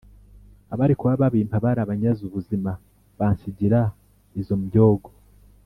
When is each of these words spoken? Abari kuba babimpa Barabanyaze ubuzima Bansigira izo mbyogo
Abari 0.73 0.93
kuba 0.99 1.19
babimpa 1.21 1.55
Barabanyaze 1.65 2.21
ubuzima 2.25 2.71
Bansigira 3.17 3.81
izo 4.39 4.55
mbyogo 4.61 5.09